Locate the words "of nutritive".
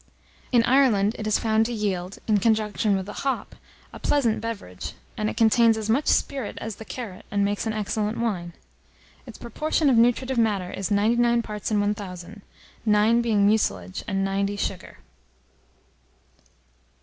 9.91-10.39